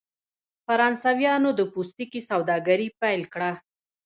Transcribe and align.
فرانسویانو 0.65 1.49
د 1.59 1.61
پوستکي 1.73 2.21
سوداګري 2.29 2.87
پیل 3.01 3.21
کړه. 3.33 3.51